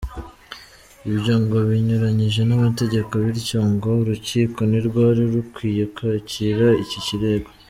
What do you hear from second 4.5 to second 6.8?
ntirwari rukwiye kwakira